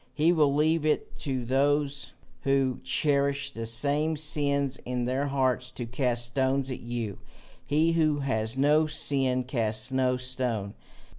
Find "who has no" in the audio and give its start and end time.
7.91-8.87